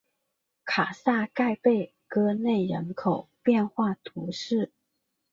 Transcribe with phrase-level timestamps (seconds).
[0.65, 4.71] 卡萨盖贝戈内人口变化图示